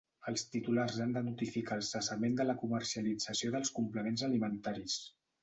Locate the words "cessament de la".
1.89-2.57